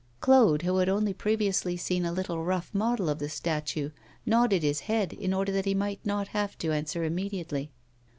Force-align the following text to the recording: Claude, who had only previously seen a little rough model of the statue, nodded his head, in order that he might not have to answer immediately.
Claude, 0.19 0.63
who 0.63 0.77
had 0.77 0.89
only 0.89 1.13
previously 1.13 1.77
seen 1.77 2.05
a 2.05 2.11
little 2.11 2.43
rough 2.43 2.73
model 2.73 3.07
of 3.07 3.19
the 3.19 3.29
statue, 3.29 3.91
nodded 4.25 4.63
his 4.63 4.79
head, 4.79 5.13
in 5.13 5.31
order 5.31 5.51
that 5.51 5.65
he 5.65 5.75
might 5.75 6.03
not 6.03 6.29
have 6.29 6.57
to 6.57 6.71
answer 6.71 7.03
immediately. 7.03 7.69